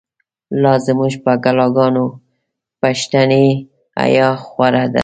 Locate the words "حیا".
3.99-4.29